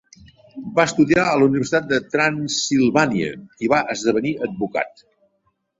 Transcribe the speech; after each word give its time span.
Va 0.77 0.85
estudiar 0.89 1.25
a 1.25 1.35
la 1.41 1.49
Universitat 1.49 1.85
de 1.91 2.01
Transsilvània 2.15 3.31
i 3.67 3.73
va 3.77 3.85
esdevenir 3.97 4.37
advocat. 4.51 5.11